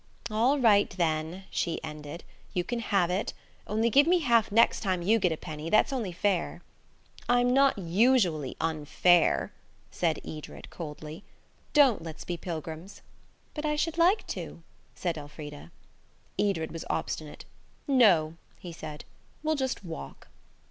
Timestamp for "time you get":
4.79-5.31